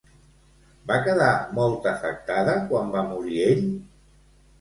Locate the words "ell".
3.51-3.63